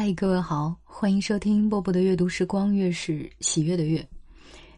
[0.00, 4.08] 嗨，各位好，欢迎收听波波的阅读时光，月是喜悦的月。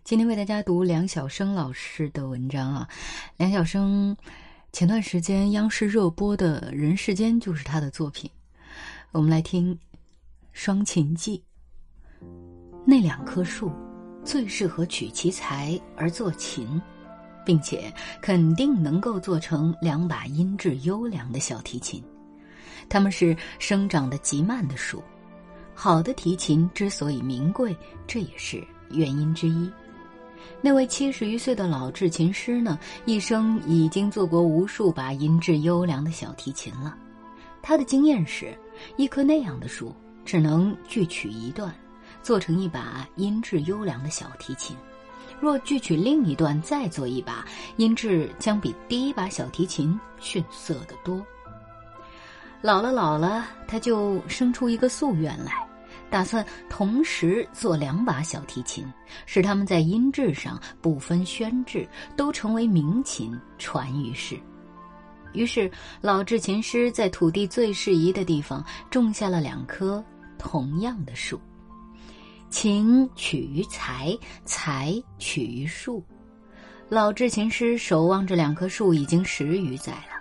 [0.02, 2.88] 今天为大家读梁晓声老师的文章啊。
[3.36, 4.16] 梁晓声
[4.72, 8.30] 前段时间央视热播的《人世间》就是他的作品。
[9.12, 9.74] 我们来听
[10.54, 11.44] 《双琴记》。
[12.86, 13.70] 那两棵树
[14.24, 16.80] 最适合取其材而作琴，
[17.44, 22.02] 并且肯定能够做成两把音质优良的小提琴。
[22.90, 25.02] 它们是生长的极慢的树，
[25.74, 27.74] 好的提琴之所以名贵，
[28.06, 29.70] 这也是原因之一。
[30.60, 36.96] 那位七十余岁的老制琴师呢，一生已经做过无数把音质优良的小提琴了。
[37.62, 38.58] 他的经验是，
[38.96, 41.72] 一棵那样的树只能锯取一段，
[42.22, 44.74] 做成一把音质优良的小提琴；
[45.38, 51.24] 若锯取另一段再做一把，音质将比第一把小提琴逊色得多。
[52.62, 55.66] 老了老了，他就生出一个夙愿来，
[56.10, 58.86] 打算同时做两把小提琴，
[59.24, 64.38] 使他们在音质上不分轩轾，都成为名琴，传于世。
[65.32, 65.70] 于是，
[66.02, 70.04] 老制琴师在土地最适宜的地方种下了两棵
[70.38, 71.40] 同样的树。
[72.50, 76.04] 琴取于材，材取于树。
[76.90, 80.19] 老制琴师守望着两棵树已经十余载了。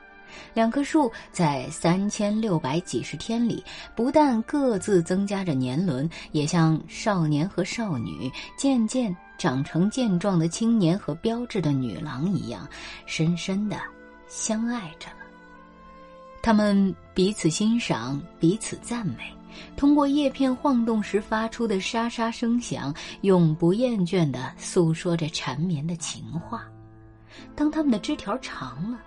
[0.54, 3.64] 两棵树在三千六百几十天里，
[3.96, 12.68] 不但各自增加着年轮，也像少年和少女渐渐长成健壮的青年和标致的女郎一样，
[13.06, 13.78] 深深的
[14.28, 15.16] 相爱着了。
[16.42, 19.34] 他们彼此欣赏，彼此赞美，
[19.76, 26.64] 通过叶片晃动时发出的沙沙声响，永不厌倦的诉说着缠绵的情话。
[27.56, 29.00] 当他们的枝条长了。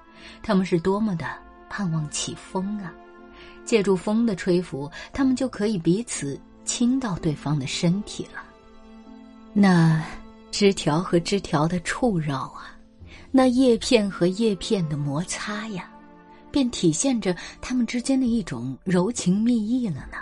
[0.43, 1.27] 他们是多么的
[1.69, 2.93] 盼望起风啊！
[3.65, 8.43] 借助风的吹拂，他们就可以彼此亲到对方的身体了。
[9.53, 10.03] 那
[10.51, 12.77] 枝条和枝条的触绕啊，
[13.31, 15.91] 那叶片和叶片的摩擦呀，
[16.51, 20.19] 便体现着他们之间的一种柔情蜜意了呢，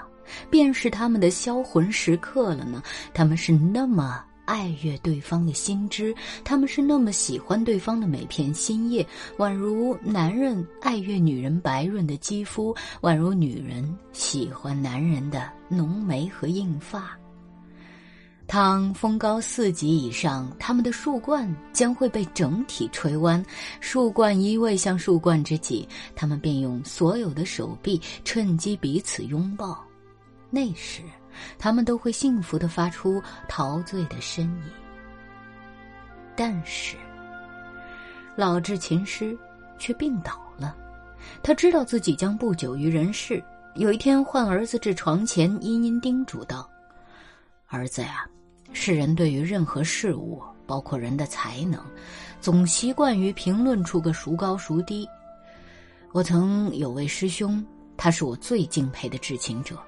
[0.51, 2.83] 便是他们的销魂时刻了呢。
[3.13, 4.25] 他们是那么。
[4.51, 6.13] 爱悦对方的心知，
[6.43, 9.07] 他们是那么喜欢对方的每片心叶，
[9.39, 17.17] 宛如男人爱悦女人白润的肌肤，宛如女人喜欢男人的浓眉和硬发。
[18.45, 23.41] 当风高四级以上，他们的树冠将会被整体吹弯，
[23.79, 29.81] 树冠依偎向树冠之际，他们便用所有的手臂趁机彼此拥抱。
[30.51, 31.03] 那时。
[31.59, 34.63] 他们都会幸福的发出陶醉的呻吟。
[36.37, 36.97] 但是，
[38.37, 39.37] 老制琴师
[39.79, 40.77] 却病倒了。
[41.43, 43.43] 他知道自己将不久于人世。
[43.75, 46.69] 有一天，唤儿子至床前，殷殷叮嘱道
[47.69, 48.27] ：“儿子呀，
[48.73, 51.81] 世人对于任何事物，包括人的才能，
[52.41, 55.07] 总习惯于评论出个孰高孰低。
[56.13, 57.65] 我曾有位师兄，
[57.97, 59.79] 他是我最敬佩的制琴者。”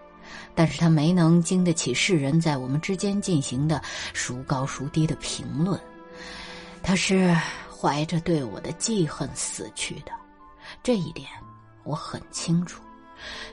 [0.54, 3.80] 但是他没能经得起世人在我们之间进行的
[4.12, 5.80] 孰高孰低的评论，
[6.82, 7.36] 他是
[7.70, 10.12] 怀着对我的记恨死去的，
[10.82, 11.28] 这一点
[11.84, 12.82] 我很清楚，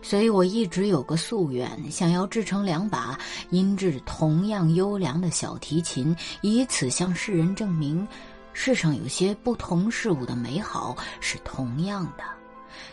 [0.01, 3.17] 所以我一直有个夙愿，想要制成两把
[3.49, 8.07] 音质同样优良的小提琴，以此向世人证明，
[8.53, 12.38] 世上有些不同事物的美好是同样的。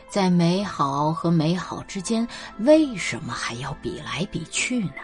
[0.09, 2.27] 在美好和美好之间，
[2.59, 5.03] 为什么还要比来比去呢？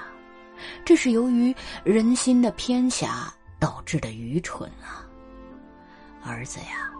[0.84, 5.02] 这是由于人心的偏狭导致的愚蠢啊！
[6.24, 6.90] 儿子呀，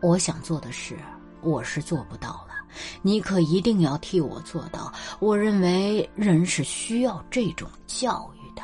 [0.00, 0.96] 我想做的事，
[1.42, 2.54] 我是做不到了，
[3.02, 4.90] 你可一定要替我做到。
[5.18, 8.62] 我认为人是需要这种教育的。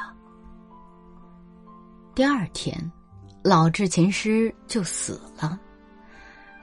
[2.15, 2.91] 第二天，
[3.45, 5.61] 老制琴师就死了。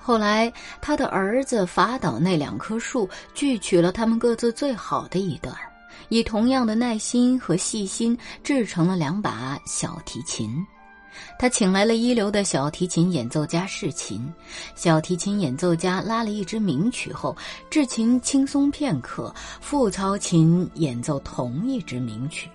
[0.05, 5.55] 后来，他的儿子伐倒那两棵树，锯取了他们各自最好的一段，
[6.09, 10.53] 以同样的耐心和细心制成了两把小提琴。
[11.39, 14.29] 他请来了一流的小提琴演奏家试琴，
[14.75, 17.33] 小提琴演奏家拉了一支名曲后，
[17.69, 22.49] 制琴轻松片刻，复操琴演奏同一支名曲。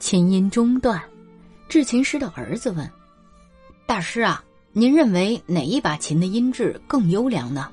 [0.00, 1.00] 琴音中断，
[1.68, 2.90] 制琴师的儿子问
[3.86, 4.42] ：“大师啊？”
[4.74, 7.68] 您认为哪一把琴的音质更优良呢？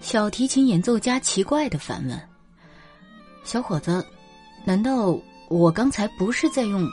[0.00, 2.20] 小提琴演奏家奇怪的反问
[3.44, 4.04] ：“小伙子，
[4.64, 5.16] 难道
[5.48, 6.88] 我刚才不是在用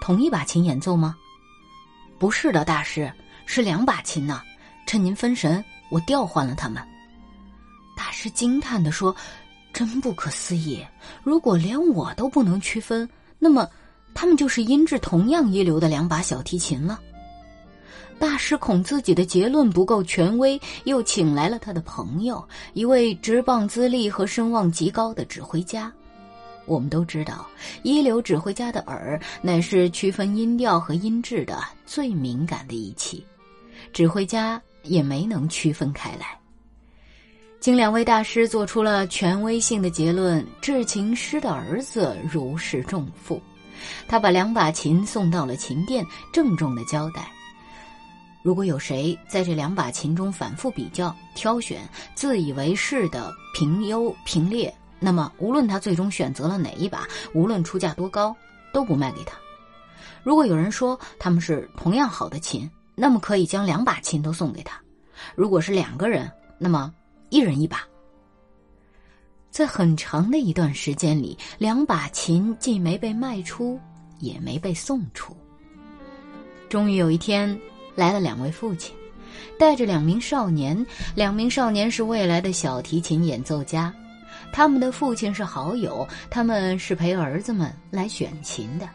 [0.00, 1.14] 同一把琴演奏吗
[2.18, 3.12] ？”“不是的，大师，
[3.44, 4.40] 是两把琴呢。
[4.86, 6.82] 趁您分神，我调换了它们。”
[7.94, 9.14] 大师惊叹的说
[9.70, 10.82] ：“真不可思议！
[11.22, 13.06] 如果连我都不能区分，
[13.38, 13.68] 那么
[14.14, 16.98] 他们就是音质同样一流的两把小提琴了。
[18.18, 25.92] 大师恐自己的结论不够权威，又请来了他的朋友，一位直棒资历和声望极高的指挥家。
[26.64, 27.46] 我们都知道，
[27.82, 33.24] 一流指挥家的耳乃是区分音调和音质的最敏感的仪器，
[33.92, 36.36] 指挥家也没能区分开来。
[37.60, 43.40] 经两位大师做出了权威性的结论，制琴师的儿子如释重负。
[44.08, 47.30] 他把两把琴送到了琴店，郑重的交代：
[48.46, 51.80] 如果有谁在这两把琴中反复比较、挑选，
[52.14, 54.72] 自以为是的评优评劣。
[55.00, 58.36] 那么，无论他最终选择了哪一把，无论出价多高，
[58.72, 59.36] 都不卖给他。
[60.22, 64.80] 如果有人说他们是同样好的琴，那么可以将两把琴都送给他。
[65.34, 66.94] 如果是两个人，那么
[67.30, 67.82] 一人一把。
[69.50, 73.76] 在很长的一段时间里，两把琴既没被卖出，
[74.20, 75.36] 也没被送出。
[76.68, 77.60] 终于有一天，
[77.96, 78.94] 来了两位父亲，
[79.58, 80.86] 带着两名少年。
[81.14, 83.92] 两名少年是未来的小提琴演奏家。
[84.52, 88.88] 他们的父亲是好友，他们是陪儿子们来选琴的。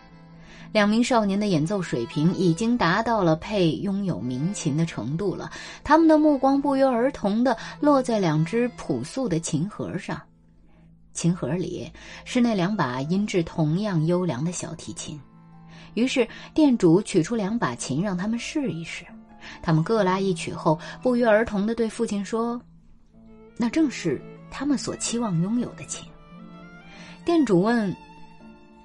[0.72, 5.52] 两名少年的演奏水平已经达到了配拥有名琴的程度了。
[5.84, 10.22] 他们的目光不约而同地落在两只朴素的琴盒上，
[11.14, 11.92] 琴盒里
[12.24, 15.20] 是那两把音质同样优良的小提琴。
[15.94, 19.06] 于是店主取出两把琴让他们试一试。
[19.62, 22.62] 他们各拉一曲后，不约而同的对父亲说
[23.58, 24.22] ：“那正是。”
[24.54, 26.06] 他们所期望拥有的琴。
[27.24, 27.96] 店主问：“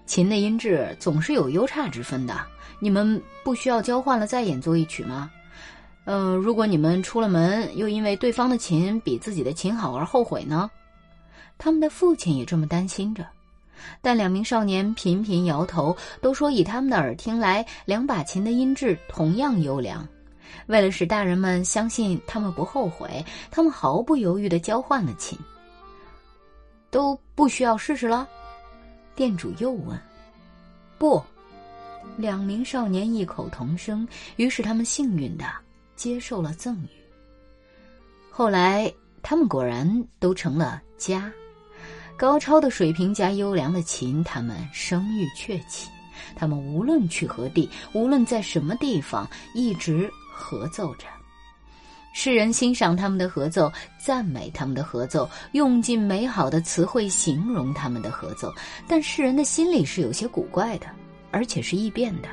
[0.06, 2.40] 琴的音质总是有优差之分的，
[2.78, 5.28] 你们不需要交换了再演奏一曲吗？
[6.04, 10.70] 呃，如果你们出了门又因为对方的琴比自己的琴好而后悔呢？”
[11.58, 13.26] 他们的父亲也这么担心着，
[14.00, 20.06] 但两名少年频频摇头，都说以他们的耳听来，两把琴的音质同样优良。
[20.66, 25.38] 为了使大人们相信他们不后悔，他们毫不犹豫地交换了琴。
[26.90, 28.26] 都不需要试试了，
[29.14, 30.00] 店主又问
[30.98, 31.22] ：“不。”
[32.16, 34.06] 两名少年异口同声，
[34.36, 35.44] 于是他们幸运的
[35.96, 36.88] 接受了赠与。
[38.30, 38.90] 后来，
[39.22, 41.30] 他们果然都成了家，
[42.16, 45.90] 高超的水平加优良的琴，他们声誉鹊起。
[46.34, 51.06] 他们无论去何地，无论在什么地方，一直合奏着。
[52.14, 58.50] 世人欣赏他们的合奏，赞美他们的合奏，用尽美好的词汇形容他们的合奏。
[58.88, 60.86] 但世人的心里是有些古怪的，
[61.30, 62.28] 而且是易变的。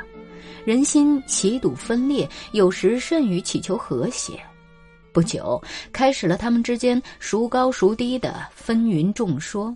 [0.64, 4.42] 人心奇堵分裂，有时甚于祈求和谐。
[5.14, 5.62] 不久，
[5.92, 9.76] 开始了他们之间孰高孰低的纷纭众说。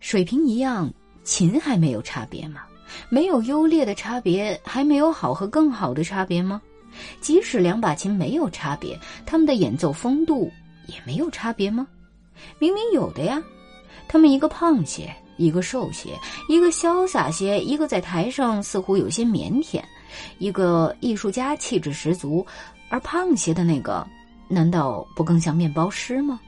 [0.00, 0.92] 水平一样，
[1.22, 2.62] 琴还没有差别吗？
[3.08, 6.60] 没有优劣的差别，还没有好和更好的差别吗？
[7.20, 10.50] 即使两把琴没有差别，他们的演奏风度
[10.86, 11.86] 也没有差别吗？
[12.58, 13.40] 明明有的呀！
[14.08, 16.10] 他们一个胖些，一个瘦些；
[16.48, 19.80] 一个潇洒些，一个在台上似乎有些腼腆；
[20.38, 22.46] 一个艺术家气质十足，
[22.90, 24.06] 而胖些的那个，
[24.48, 26.40] 难道不更像面包师吗？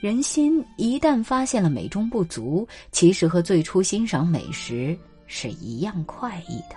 [0.00, 4.96] 人心一旦发现了美中不足，其实和最初欣赏美食
[5.26, 6.76] 是一样快意的。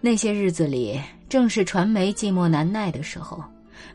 [0.00, 3.42] 那些日子里，正是传媒寂寞难耐的时候，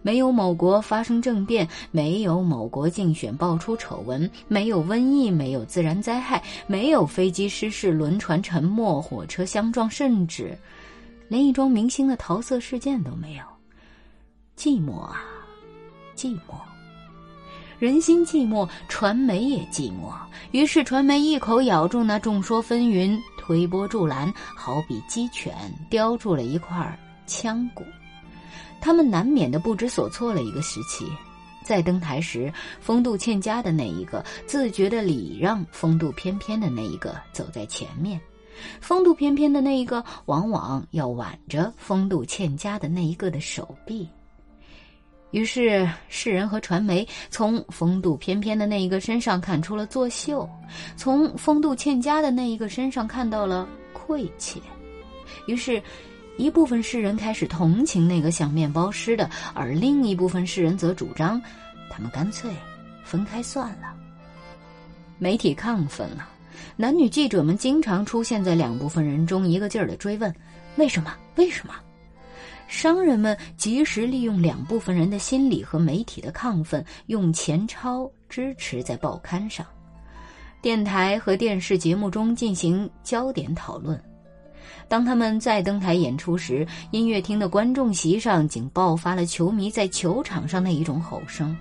[0.02, 10.58] 没有某国发生政变，没有某国竞选爆出丑闻，没有瘟疫，没有自然灾害，没有飞机失事、轮船沉没、火车相撞，甚至
[11.28, 13.44] 连一桩明星的桃色事件都没有。
[14.60, 15.24] 寂寞啊，
[16.18, 16.60] 寂寞！
[17.80, 20.12] 人心寂寞，传媒也寂寞。
[20.52, 23.18] 于是，传媒一口咬住那众说纷纭。
[23.38, 25.56] 推波助澜，好比鸡犬
[25.90, 27.86] 叼住了一块枪骨，
[28.82, 31.08] 他们难免的不知所措了一个时期。
[31.64, 32.52] 在登台时，
[32.82, 38.20] 风度欠佳的那一个自觉的礼让风度翩翩的那一个走在前面，
[38.82, 44.06] 风度翩翩的那一个往往要挽着风度欠佳的那一个的手臂。
[45.32, 50.50] 于是，世人和传媒从风度翩翩的那一个身上看出了作秀，
[50.98, 54.60] 从风度欠佳的那一个身上看到了愧怯。
[55.46, 55.82] 于是，
[56.38, 61.40] 一部分世人开始同情那个像面包师的，而另一部分世人则主张，
[61.92, 62.52] 他们干脆
[63.04, 63.94] 分开算了。
[65.20, 66.28] 媒体亢奋了，
[66.76, 70.34] 男女记者们经常出现在两部分人中，一个劲儿的追问：
[70.78, 71.14] 为什么？
[71.36, 71.74] 为什么？
[72.70, 79.66] 商人们及时利用两部分人的心理和媒体的亢奋，用钱钞支持在报刊上、
[80.62, 84.00] 电台和电视节目中进行焦点讨论。
[84.88, 91.58] 当他们再登台演出时，音乐厅的观众席上竟爆发了球迷在球场上的一种吼声：“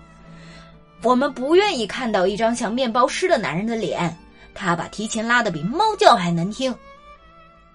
[1.02, 4.14] 我们不愿意看到一张像面包师的男人的脸，
[4.54, 6.72] 他把提琴拉得比猫叫还难听。”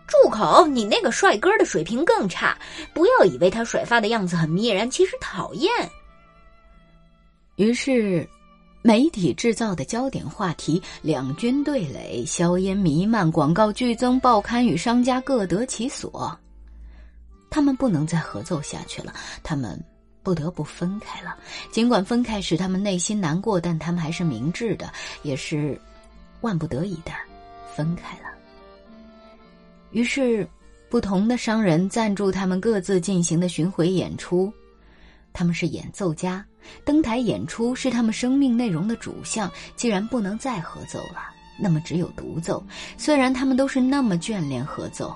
[0.07, 0.67] 住口！
[0.67, 2.57] 你那个帅哥的水平更差。
[2.93, 5.71] 不要以为他甩发的样子很迷人，其实讨厌。
[7.55, 8.27] 于是，
[8.81, 16.37] 媒体制造的焦点话题两军对垒，硝烟弥漫，广告剧增，报刊与商家各得其所。
[17.49, 19.79] 他们不能再合奏下去了，他们
[20.23, 21.37] 不得不分开了。
[21.71, 24.91] 尽管分开使他们内心难过，但他们还是明智的，
[25.21, 25.79] 也是
[26.41, 27.11] 万不得已的
[27.75, 28.32] 分开了。
[29.93, 30.47] 于是，
[30.89, 34.51] 不同的商人赞助他们各自进行的巡回演出。
[35.31, 36.45] 他们是演奏家，
[36.83, 39.51] 登台演出是他们生命内容的主项。
[39.75, 42.63] 既然不能再合奏了，那么只有独奏。
[42.97, 45.15] 虽然他们都是那么眷恋合奏，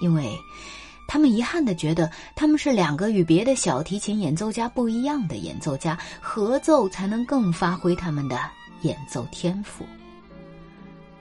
[0.00, 0.30] 因为
[1.08, 8.38] 他们遗憾的觉得他们是两个与别的小提琴演奏家不一样的演奏家，合奏才能更发挥他们的
[8.82, 9.84] 演奏天赋。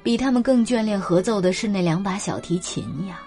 [0.04, 3.22] 比他们更眷恋合奏的是那两把小提琴呀，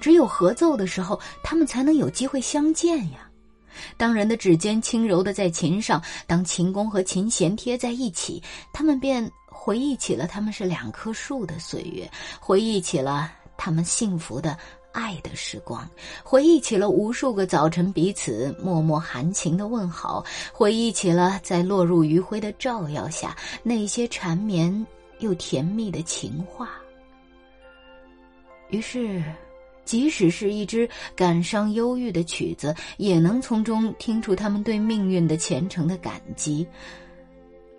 [0.00, 3.28] 只有合奏的时候，他们才能有机会相见呀。
[3.96, 14.56] 当人的指尖轻柔的在琴上，当琴弓和琴弦贴在一起，他们便回忆起了他们是两棵树的岁月，回忆起了他们幸福的
[14.92, 15.86] 爱的时光，
[16.22, 24.86] 回忆起了无数个早晨彼此默默含情的问好，回忆起了在落入余晖的照耀下那些缠绵。
[25.24, 26.70] 又甜蜜的情话。
[28.70, 29.22] 于是，
[29.84, 36.66] 即使是一支感伤忧郁的曲子，也能从中听出他们对命运的虔诚的感激。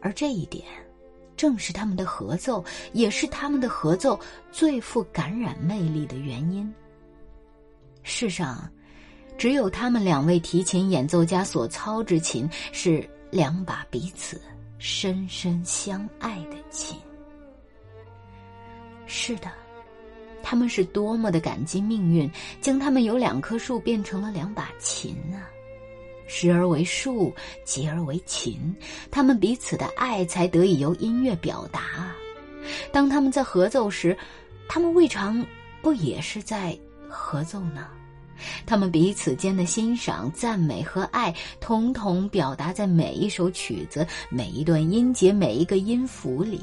[0.01, 0.63] 而这一点，
[1.35, 4.19] 正是他们的合奏，也是他们的合奏
[4.51, 6.71] 最富感染魅力的原因。
[8.03, 8.69] 世上，
[9.37, 14.39] 只有他们两位提琴演奏家所操之琴，是两把彼此
[14.77, 16.95] 深深相爱的琴。
[19.07, 19.51] 是的，
[20.41, 25.49] 他们是多么的感激命运，将他们由两棵树变成了两把琴啊！
[26.27, 27.33] 时而为树，
[27.63, 28.75] 结而为琴，
[29.11, 32.11] 他们彼此的爱才得以由音乐表达。
[32.91, 34.17] 当他们在合奏时，
[34.67, 35.45] 他们未尝
[35.83, 37.87] 不也是在合奏呢？
[38.65, 46.59] 他们彼此间的欣赏、赞美和爱，统统表达在每一首曲子、每一段音节、每一个音符里。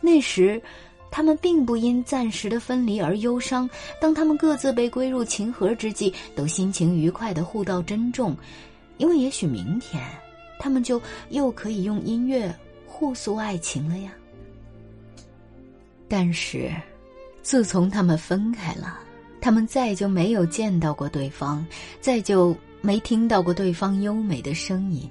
[0.00, 0.60] 那时。
[1.16, 8.36] 他们并不因暂时的分离而忧伤，当他们各自被归入琴盒之际，都心情愉快的互道珍重，
[8.96, 10.02] 因为也许明天，
[10.58, 12.52] 他们就又可以用音乐
[12.84, 14.10] 互诉爱情了呀。
[16.08, 16.68] 但是，
[17.42, 18.98] 自从他们分开了，
[19.40, 21.64] 他们再就没有见到过对方，
[22.00, 25.08] 再就没听到过对方优美的声音，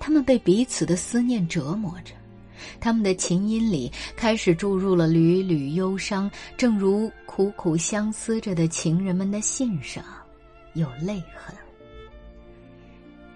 [0.00, 2.14] 他们被彼此的思念折磨着。
[2.80, 10.04] 他们的琴音里开始注入了缕缕忧伤，正如苦苦相思着的情人们的信上
[10.74, 11.54] 有泪痕。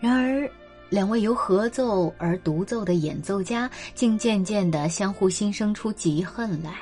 [0.00, 0.50] 然而，
[0.90, 6.74] 两位由合奏而独奏的演奏家竟渐渐的相互心生出嫉恨来，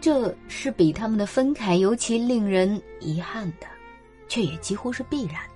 [0.00, 3.66] 这是比他们的分开尤其令人遗憾的，
[4.28, 5.34] 却也几乎是必然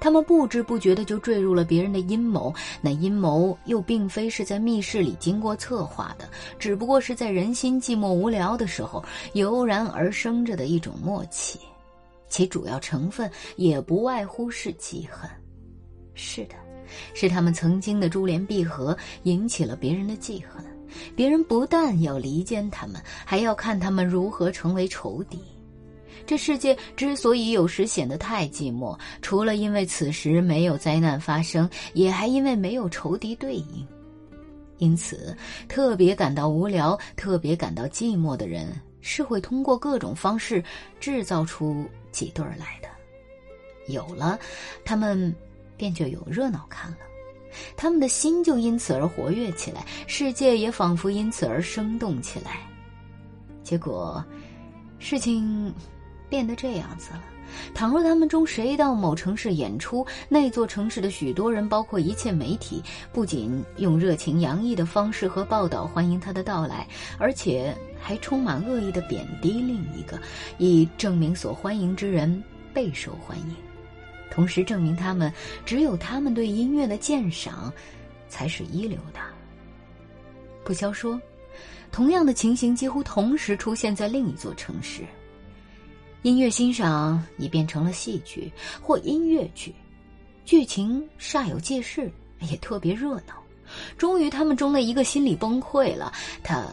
[0.00, 9.04] 他们不知不觉的就坠入了别人的阴谋，那阴谋又并非是在密室里经过策划的，只不过是在人心寂寞无聊的时候
[9.34, 11.58] 油然而生着的一种默契，
[12.28, 15.28] 其主要成分也不外乎是记恨。
[16.14, 16.54] 是的，
[17.14, 20.64] 是他们曾经的珠联璧合引起了别人的记恨，
[21.14, 25.38] 别人不但要离间他们，还要看他们如何成为仇敌。
[26.28, 33.88] 这世界之所以有时显得太寂寞，除了因为此时没有灾难发生，也还因为没有仇敌对应。
[34.76, 35.34] 因此，
[35.70, 40.62] 特别感到无聊、特别感到寂寞的人，是会通过各种方式
[41.00, 42.88] 制造出几对儿来的。
[43.90, 44.38] 有了，
[44.84, 45.34] 他们
[45.78, 46.98] 便就有热闹看了，
[47.74, 52.60] 他们的心就因此而活跃起来，世界也仿佛因此而生动起来。
[53.64, 54.22] 结果，
[54.98, 55.72] 事情。
[56.28, 57.22] 变得这样子了。
[57.74, 66.86] 倘若他们中谁到某城市演出，那座城市的许多人，包括一切媒体，不仅用热情洋溢的方式和报道欢迎他的到来，
[67.18, 70.20] 而且还充满恶意的贬低另一个，
[70.58, 72.42] 以证明所欢迎之人
[72.74, 73.56] 备受欢迎。
[74.30, 75.32] 同时证明他们
[75.64, 77.72] 只有他们对音乐的鉴赏
[78.28, 79.18] 才是一流的。
[80.64, 81.18] 不消说，
[81.90, 85.02] 同样的情形几乎同时出现在另一座城市。
[86.22, 88.50] 音乐欣赏已变成了戏剧
[88.82, 89.74] 或音乐剧，
[90.44, 92.10] 剧情煞有介事，
[92.40, 93.42] 也特别热闹。
[93.96, 96.66] 终于，他们中的一个心理崩溃了，他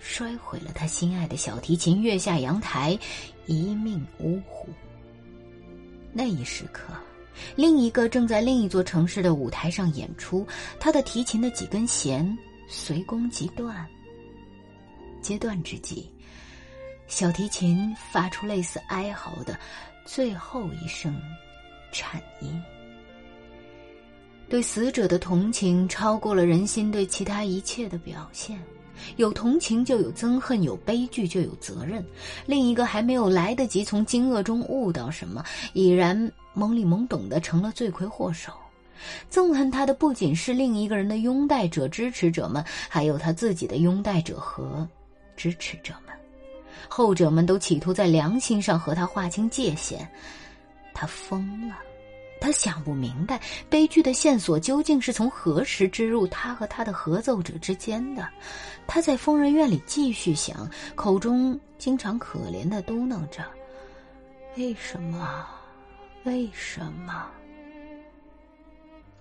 [0.00, 2.98] 摔毁了他心爱的小提琴，跃下阳台，
[3.46, 4.68] 一命呜呼。
[6.12, 6.92] 那一时刻，
[7.56, 10.46] 另一个正在另一座城市的舞台上演出，
[10.78, 12.36] 他的提琴的几根弦
[12.68, 13.86] 随弓即断。
[15.22, 16.10] 阶段之际，
[17.12, 19.54] 小提琴发出类似哀嚎的
[20.02, 21.14] 最后一声
[21.92, 22.58] 颤音。
[24.48, 28.58] 对死者的同情超过了人心对其他一切的表现。
[29.16, 32.02] 有同情就有憎恨，有悲剧就有责任。
[32.46, 36.16] 另一个还没有来得及从惊愕中悟到什么，已然
[36.56, 38.50] 懵里懵懂的成了罪魁祸首。
[39.30, 44.88] 憎恨他的不仅是另一个人的拥戴者、支持者们，还有他自己的拥戴者和
[45.36, 46.11] 支持者们。
[46.88, 50.08] 后者们都企图在良心上和他划清界限。
[50.92, 51.76] 他疯了。
[52.40, 58.28] 他想不明白，悲剧的线索究竟是从何时织入他和他的合奏者之间的。
[58.84, 63.44] 他在疯人院里继续想，口中经常可怜的嘟囔着
[64.58, 65.46] ：“为什么？
[66.24, 67.30] 为什么？”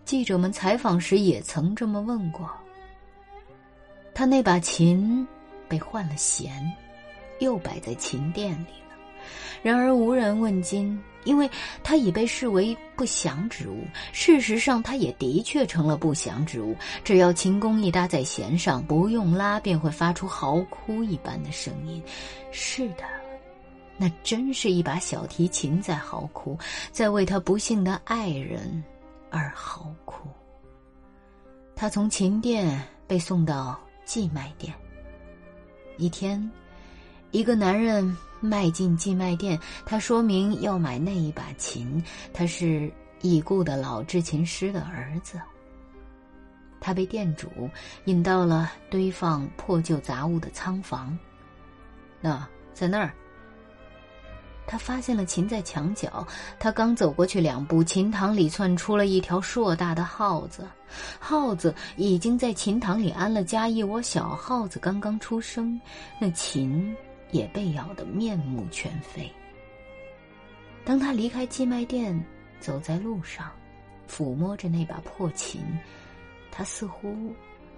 [0.04, 2.50] 记者们采访时也曾这么问过。
[4.16, 5.28] 他那把琴
[5.68, 6.60] 被换了弦，
[7.42, 8.96] 又摆在琴店里了，
[9.62, 10.98] 然而无人问津。
[11.24, 11.48] 因为
[11.84, 16.76] 它已被视为不祥之物，事实上，它也的确成了不祥之物。
[17.04, 22.02] 只要琴弓一搭在弦上，不用拉，便会发出嚎哭一般的声音。
[22.52, 23.04] 是的，
[23.98, 26.58] 那真是一把小提琴在嚎哭，
[26.92, 28.84] 在为他不幸的爱人
[29.30, 30.28] 而嚎哭。
[31.76, 34.74] 他从琴店被送到寄卖店。
[35.98, 36.52] 一天，
[37.32, 38.16] 一个男人。
[38.44, 42.04] 迈进寄卖店，他说明要买那一把琴。
[42.34, 42.92] 他是
[43.22, 45.40] 已故的老制琴师的儿子。
[46.80, 47.48] 他被店主
[48.06, 51.16] 引到了堆放破旧杂物的仓房。
[52.20, 53.14] 那在那儿，
[54.66, 56.26] 他发现了琴在墙角。
[56.58, 60.68] 他刚走过去两步，琴堂里窜出了一条硕大的耗子。
[61.20, 65.80] 耗子已经在琴堂里安了家，一窝小耗子刚刚出生。
[66.20, 66.92] 那琴。
[67.32, 69.32] 也被咬得面目全非。
[70.84, 72.20] 当他离开寄卖店，
[72.60, 73.52] 走在路上，
[74.10, 75.62] 抚摸着那把破琴，
[76.52, 77.34] 他似乎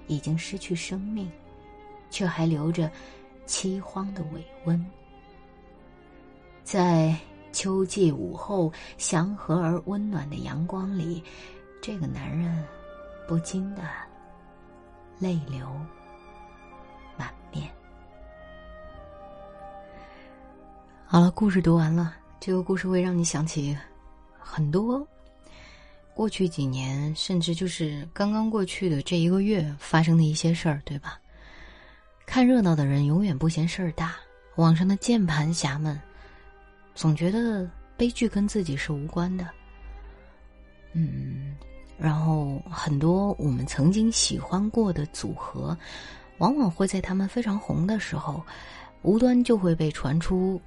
[0.08, 1.32] 已经失去生命，
[2.10, 2.90] 却还留着
[3.46, 4.86] 凄荒的尾温。
[6.64, 7.16] 在
[7.52, 11.22] 秋季午后祥和而温暖的阳光里，
[11.82, 12.66] 这个男人
[13.28, 13.84] 不禁的
[15.20, 15.68] 泪流
[21.14, 22.16] 好了，故事读完了。
[22.40, 23.78] 这个故事会让你想起
[24.40, 25.08] 很多
[26.16, 31.20] 过去几年，甚至就是刚刚过去的这一个月发生的一些事儿，对吧？
[32.26, 34.16] 看热闹的人永远不嫌事儿大，
[34.56, 36.02] 网上的键盘侠们
[36.96, 39.48] 总觉得悲剧跟自己是无关的。
[40.94, 41.56] 嗯，
[41.96, 45.78] 然后很多我们曾经喜欢过的组合，
[46.40, 48.44] 往往会在他们非常红的时候，
[49.04, 50.60] 无端就会被传出。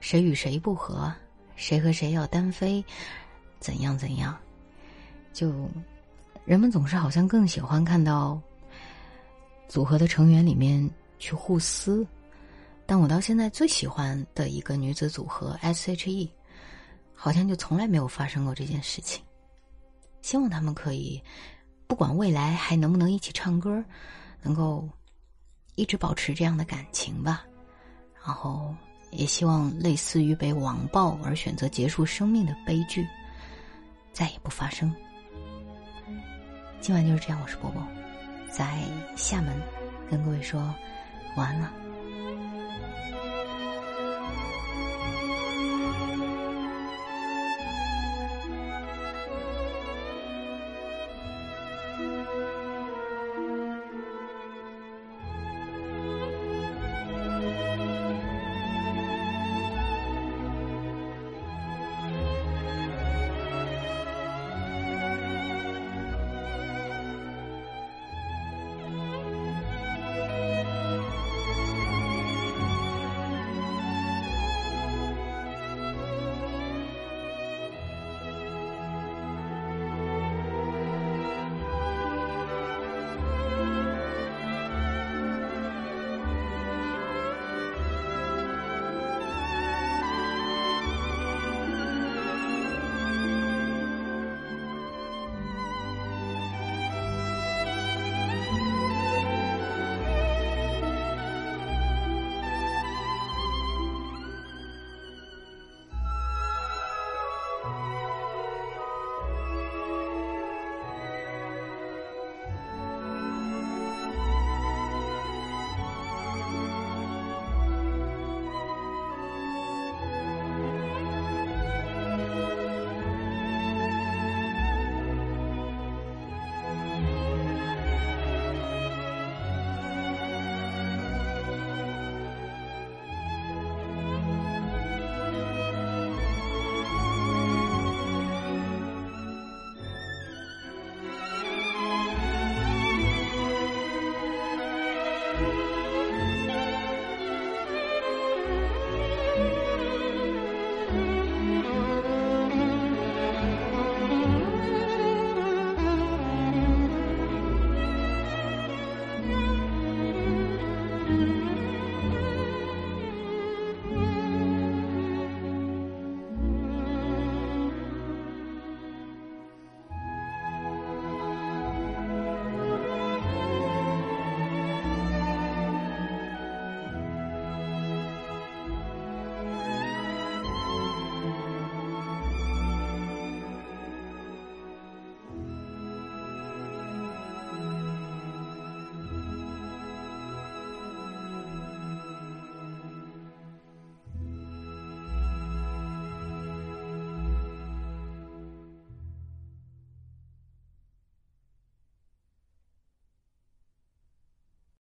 [0.00, 1.12] 谁与谁不和，
[1.56, 2.84] 谁和谁要单飞，
[3.58, 4.36] 怎样怎样？
[5.32, 5.68] 就
[6.44, 8.40] 人们总是好像更喜欢看到
[9.66, 12.06] 组合的成员里面去互撕，
[12.86, 16.30] 但我到现在最喜欢的一个女子组合 S.H.E，
[17.14, 19.24] 好像就从来没有发生过这件事情。
[20.22, 21.22] 希望他们可以，
[21.86, 23.82] 不管未来还能不能一起唱歌，
[24.42, 24.88] 能够
[25.74, 27.44] 一直保持这样的感情吧。
[28.24, 28.74] 然后。
[29.14, 33.06] 也希望类似于被网暴而选择结束生命的悲剧
[34.12, 34.94] 再也不发生。
[36.80, 37.82] 今晚就是这样，我是波波，
[38.50, 38.78] 在
[39.16, 39.54] 厦门
[40.10, 40.60] 跟各位说
[41.36, 41.72] 晚安了。